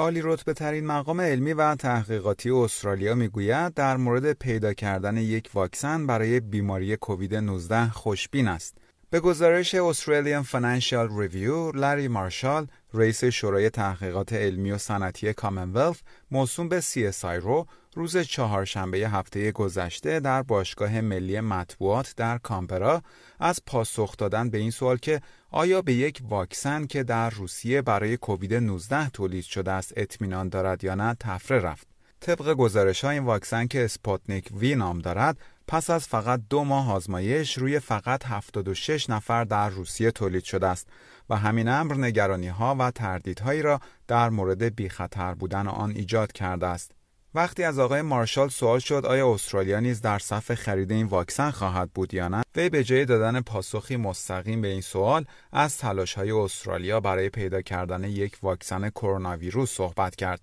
[0.00, 6.06] عالی رتبه ترین مقام علمی و تحقیقاتی استرالیا می‌گوید در مورد پیدا کردن یک واکسن
[6.06, 8.76] برای بیماری کووید 19 خوشبین است.
[9.10, 15.96] به گزارش Australian Financial Review، لری مارشال، رئیس شورای تحقیقات علمی و صنعتی کامنولث،
[16.30, 23.02] موسوم به CSIRO، روز چهارشنبه هفته گذشته در باشگاه ملی مطبوعات در کامپرا
[23.40, 25.20] از پاسخ دادن به این سوال که
[25.52, 30.84] آیا به یک واکسن که در روسیه برای کووید 19 تولید شده است اطمینان دارد
[30.84, 31.86] یا نه طفره رفت.
[32.20, 36.92] طبق گزارش ها این واکسن که اسپوتنیک وی نام دارد پس از فقط دو ماه
[36.92, 40.88] آزمایش روی فقط 76 نفر در روسیه تولید شده است
[41.30, 46.32] و همین امر نگرانی ها و تردیدهایی را در مورد بی خطر بودن آن ایجاد
[46.32, 46.92] کرده است.
[47.34, 51.90] وقتی از آقای مارشال سوال شد آیا استرالیا نیز در صف خرید این واکسن خواهد
[51.90, 56.30] بود یا نه وی به جای دادن پاسخی مستقیم به این سوال از تلاش های
[56.30, 60.40] استرالیا برای پیدا کردن یک واکسن کرونا ویروس صحبت کرد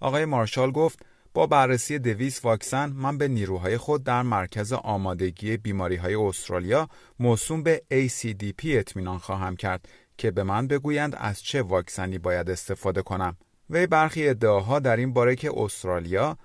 [0.00, 0.98] آقای مارشال گفت
[1.34, 7.62] با بررسی دویس واکسن من به نیروهای خود در مرکز آمادگی بیماری های استرالیا موسوم
[7.62, 13.36] به ACDP اطمینان خواهم کرد که به من بگویند از چه واکسنی باید استفاده کنم.
[13.70, 16.36] وی برخی ادعاها در این باره که استرالیا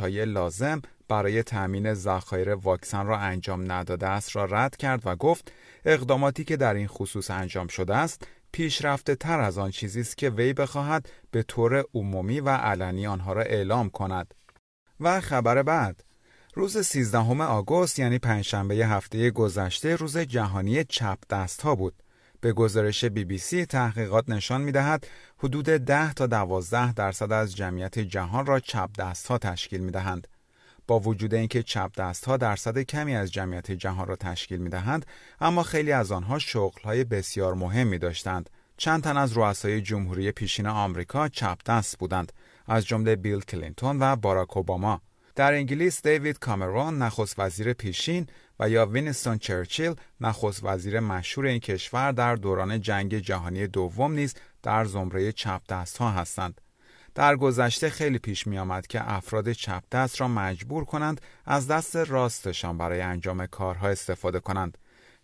[0.00, 5.52] های لازم برای تأمین ذخایر واکسن را انجام نداده است را رد کرد و گفت
[5.84, 10.30] اقداماتی که در این خصوص انجام شده است پیشرفته تر از آن چیزی است که
[10.30, 14.34] وی بخواهد به طور عمومی و علنی آنها را اعلام کند.
[15.00, 16.04] و خبر بعد
[16.54, 21.94] روز 13 آگوست یعنی پنجشنبه هفته گذشته روز جهانی چپ دست ها بود.
[22.40, 25.06] به گزارش بی بی سی تحقیقات نشان می دهد
[25.42, 30.28] حدود 10 تا 12 درصد از جمعیت جهان را چپ دست ها تشکیل می دهند.
[30.86, 35.06] با وجود اینکه چپ دست ها درصد کمی از جمعیت جهان را تشکیل می دهند
[35.40, 40.66] اما خیلی از آنها شغل های بسیار مهمی داشتند چند تن از رؤسای جمهوری پیشین
[40.66, 42.32] آمریکا چپ دست بودند
[42.66, 45.00] از جمله بیل کلینتون و باراک اوباما
[45.34, 48.26] در انگلیس دیوید کامرون نخست وزیر پیشین
[48.60, 54.34] و یا وینستون چرچیل نخست وزیر مشهور این کشور در دوران جنگ جهانی دوم نیز
[54.62, 56.60] در زمره چپ دست ها هستند.
[57.14, 61.96] در گذشته خیلی پیش می آمد که افراد چپ دست را مجبور کنند از دست
[61.96, 64.78] راستشان برای انجام کارها استفاده کنند.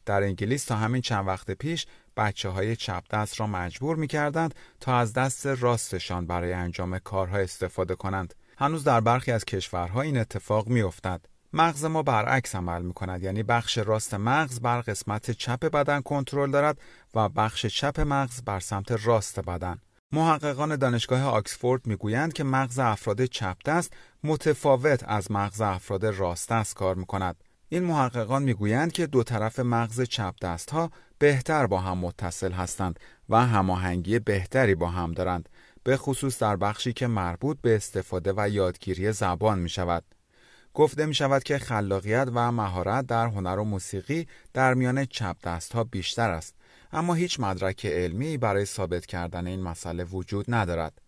[0.07, 1.87] در انگلیس تا همین چند وقت پیش
[2.17, 7.39] بچه های چپ دست را مجبور می کردند تا از دست راستشان برای انجام کارها
[7.39, 8.35] استفاده کنند.
[8.59, 11.21] هنوز در برخی از کشورها این اتفاق می افتد.
[11.59, 16.51] مغز ما برعکس عمل می کند یعنی بخش راست مغز بر قسمت چپ بدن کنترل
[16.51, 16.79] دارد
[17.15, 19.79] و بخش چپ مغز بر سمت راست بدن
[20.13, 23.93] محققان دانشگاه آکسفورد می‌گویند که مغز افراد چپ دست
[24.25, 27.45] متفاوت از مغز افراد راست دست کار می کند.
[27.69, 33.01] این محققان می‌گویند که دو طرف مغز چپ دست ها بهتر با هم متصل هستند
[33.29, 35.49] و هماهنگی بهتری با هم دارند
[35.83, 40.05] به خصوص در بخشی که مربوط به استفاده و یادگیری زبان می شود.
[40.77, 45.73] گفته می شود که خلاقیت و مهارت در هنر و موسیقی در میان چپ دست
[45.73, 46.55] ها بیشتر است
[46.93, 50.99] اما هیچ مدرک علمی برای ثابت کردن این مسئله وجود ندارد.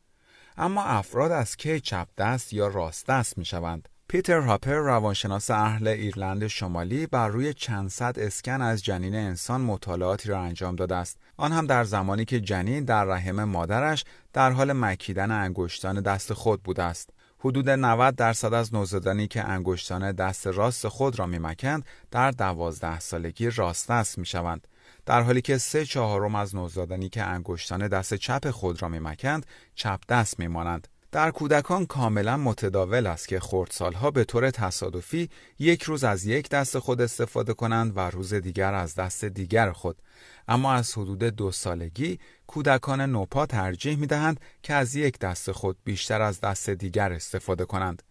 [0.56, 5.88] اما افراد از کی چپ دست یا راست دست می شوند پیتر هاپر روانشناس اهل
[5.88, 11.18] ایرلند شمالی بر روی چند صد اسکن از جنین انسان مطالعاتی را انجام داده است.
[11.36, 16.62] آن هم در زمانی که جنین در رحم مادرش در حال مکیدن انگشتان دست خود
[16.62, 17.10] بوده است.
[17.40, 23.50] حدود 90 درصد از نوزادانی که انگشتان دست راست خود را میمکند در دوازده سالگی
[23.50, 24.68] راست دست می‌شوند.
[25.06, 30.00] در حالی که سه چهارم از نوزادانی که انگشتان دست چپ خود را میمکند چپ
[30.08, 30.88] دست میمانند.
[31.12, 36.78] در کودکان کاملا متداول است که خردسالها به طور تصادفی یک روز از یک دست
[36.78, 40.02] خود استفاده کنند و روز دیگر از دست دیگر خود
[40.48, 45.76] اما از حدود دو سالگی کودکان نوپا ترجیح می دهند که از یک دست خود
[45.84, 48.02] بیشتر از دست دیگر استفاده کنند.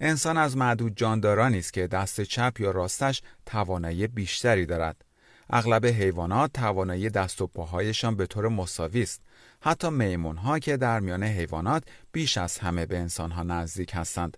[0.00, 5.07] انسان از معدود جاندارانی است که دست چپ یا راستش توانایی بیشتری دارد.
[5.50, 9.20] اغلب حیوانات توانایی دست و پاهایشان به طور مساوی است.
[9.60, 14.36] حتی میمون ها که در میان حیوانات بیش از همه به انسان ها نزدیک هستند.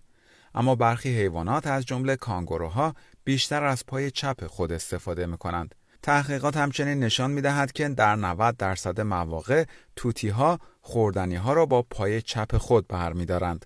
[0.55, 5.75] اما برخی حیوانات از جمله کانگوروها بیشتر از پای چپ خود استفاده می کنند.
[6.03, 9.63] تحقیقات همچنین نشان می دهد که در 90 درصد مواقع
[9.95, 13.65] توتی ها خوردنی ها را با پای چپ خود برمیدارند.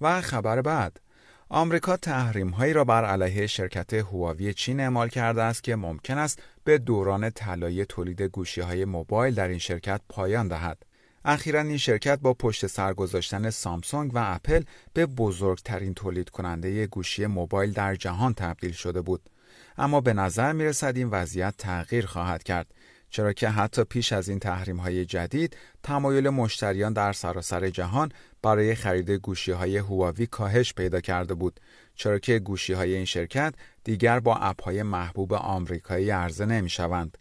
[0.00, 1.00] و خبر بعد
[1.48, 6.42] آمریکا تحریم هایی را بر علیه شرکت هواوی چین اعمال کرده است که ممکن است
[6.64, 10.82] به دوران طلایی تولید گوشی های موبایل در این شرکت پایان دهد.
[11.24, 14.62] اخیرا این شرکت با پشت سر گذاشتن سامسونگ و اپل
[14.92, 19.30] به بزرگترین تولید کننده گوشی موبایل در جهان تبدیل شده بود.
[19.78, 22.66] اما به نظر می رسد این وضعیت تغییر خواهد کرد
[23.10, 28.12] چرا که حتی پیش از این تحریم های جدید تمایل مشتریان در سراسر جهان
[28.42, 31.60] برای خرید گوشی های هواوی کاهش پیدا کرده بود
[31.94, 33.54] چرا که گوشی های این شرکت
[33.84, 37.18] دیگر با اپ های محبوب آمریکایی عرضه نمی شوند.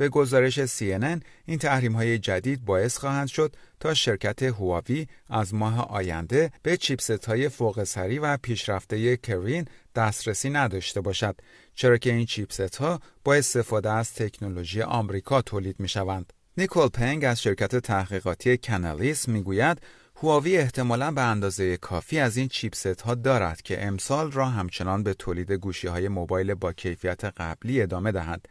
[0.00, 5.88] به گزارش CNN این تحریم های جدید باعث خواهند شد تا شرکت هواوی از ماه
[5.90, 9.64] آینده به چیپست های فوق سری و پیشرفته کرین
[9.94, 11.36] دسترسی نداشته باشد
[11.74, 16.32] چرا که این چیپست ها با استفاده از تکنولوژی آمریکا تولید می شوند.
[16.56, 19.80] نیکول پنگ از شرکت تحقیقاتی کنالیس می‌گوید
[20.22, 25.14] هواوی احتمالا به اندازه کافی از این چیپست ها دارد که امسال را همچنان به
[25.14, 28.46] تولید گوشی های موبایل با کیفیت قبلی ادامه دهد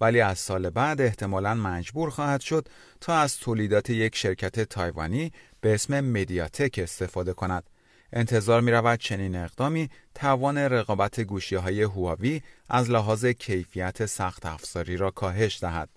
[0.00, 2.68] ولی از سال بعد احتمالا مجبور خواهد شد
[3.00, 7.70] تا از تولیدات یک شرکت تایوانی به اسم مدیاتک استفاده کند
[8.12, 14.96] انتظار می رود چنین اقدامی توان رقابت گوشی های هواوی از لحاظ کیفیت سخت افزاری
[14.96, 15.88] را کاهش دهد.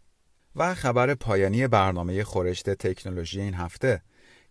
[0.56, 4.02] و خبر پایانی برنامه خورشت تکنولوژی این هفته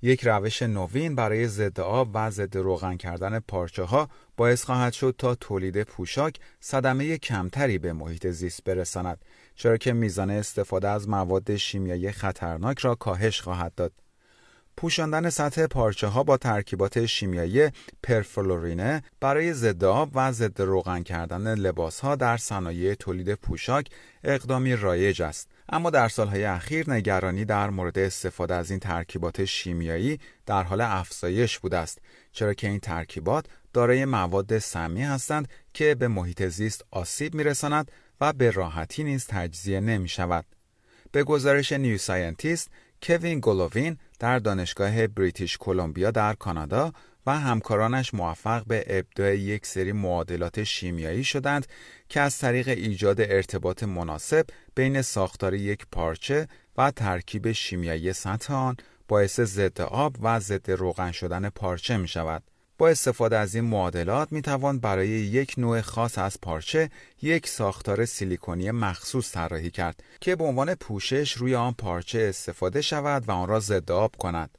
[0.06, 5.14] یک روش نوین برای ضد آب و ضد روغن کردن پارچه ها باعث خواهد شد
[5.18, 9.24] تا تولید پوشاک صدمه کمتری به محیط زیست برساند
[9.54, 13.92] چرا که میزان استفاده از مواد شیمیایی خطرناک را کاهش خواهد داد.
[14.76, 17.70] پوشاندن سطح پارچه ها با ترکیبات شیمیایی
[18.02, 23.86] پرفلورینه برای ضد آب و ضد روغن کردن لباس ها در صنایع تولید پوشاک
[24.24, 30.20] اقدامی رایج است اما در سالهای اخیر نگرانی در مورد استفاده از این ترکیبات شیمیایی
[30.46, 31.98] در حال افزایش بوده است
[32.32, 37.90] چرا که این ترکیبات دارای مواد سمی هستند که به محیط زیست آسیب میرساند
[38.20, 40.44] و به راحتی نیز تجزیه نمی شود.
[41.12, 42.70] به گزارش نیو ساینتیست
[43.02, 46.92] کوین گولوین در دانشگاه بریتیش کلمبیا در کانادا
[47.26, 51.66] و همکارانش موفق به ابداع یک سری معادلات شیمیایی شدند
[52.08, 58.76] که از طریق ایجاد ارتباط مناسب بین ساختار یک پارچه و ترکیب شیمیایی سطح آن
[59.08, 62.42] باعث ضد آب و ضد روغن شدن پارچه می شود.
[62.78, 66.90] با استفاده از این معادلات می توان برای یک نوع خاص از پارچه
[67.22, 73.28] یک ساختار سیلیکونی مخصوص طراحی کرد که به عنوان پوشش روی آن پارچه استفاده شود
[73.28, 74.58] و آن را ضد آب کند.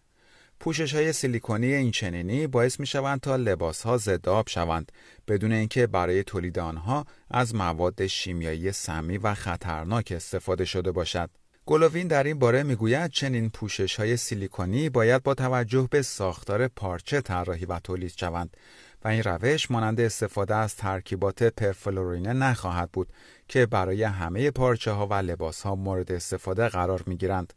[0.59, 4.91] پوشش های سیلیکونی این چنینی باعث می شوند تا لباس ها ضد آب شوند
[5.27, 11.29] بدون اینکه برای تولید آنها از مواد شیمیایی سمی و خطرناک استفاده شده باشد.
[11.67, 17.21] گلووین در این باره می‌گوید چنین پوشش های سیلیکونی باید با توجه به ساختار پارچه
[17.21, 18.57] طراحی و تولید شوند
[19.03, 23.13] و این روش مانند استفاده از ترکیبات پرفلورینه نخواهد بود
[23.47, 27.53] که برای همه پارچه ها و لباس ها مورد استفاده قرار می گیرند.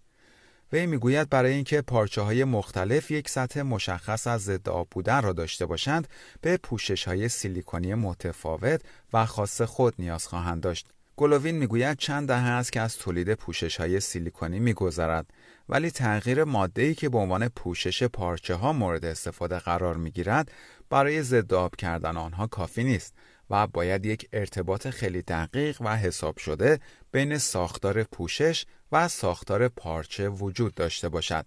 [0.72, 5.32] وی می‌گوید برای اینکه پارچه های مختلف یک سطح مشخص از ضد آب بودن را
[5.32, 6.08] داشته باشند
[6.40, 8.80] به پوشش های سیلیکونی متفاوت
[9.12, 10.86] و خاص خود نیاز خواهند داشت.
[11.20, 15.26] گلووین می‌گوید چند دهه است که از تولید پوشش های سیلیکونی میگذرد
[15.68, 20.52] ولی تغییر ماده ای که به عنوان پوشش پارچه ها مورد استفاده قرار می گیرد
[20.90, 23.14] برای ضد آب کردن آنها کافی نیست
[23.50, 26.80] و باید یک ارتباط خیلی دقیق و حساب شده
[27.12, 31.46] بین ساختار پوشش و ساختار پارچه وجود داشته باشد.